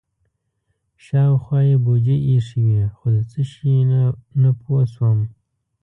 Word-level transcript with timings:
شاوخوا 1.05 1.59
یې 1.69 1.75
بوجۍ 1.85 2.17
ایښې 2.29 2.61
وې 2.67 2.83
خو 2.95 3.05
د 3.15 3.17
څه 3.31 3.41
شي 3.51 3.73
نه 4.41 4.51
پوه 4.61 4.81
شوم. 4.93 5.19